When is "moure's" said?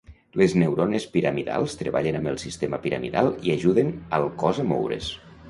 4.73-5.15